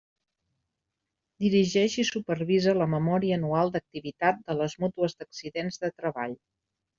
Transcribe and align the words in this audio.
Dirigeix 1.43 1.97
i 2.03 2.05
supervisa 2.09 2.73
la 2.77 2.87
memòria 2.93 3.37
anual 3.41 3.71
d'activitat 3.77 4.41
de 4.49 4.57
les 4.63 4.77
mútues 4.87 5.17
d'accidents 5.21 5.79
de 5.85 5.93
treball. 6.01 6.35